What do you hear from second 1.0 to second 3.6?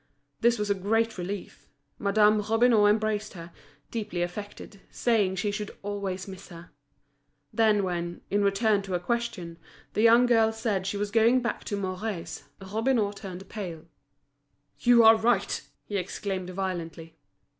relief. Madame Robineau embraced her,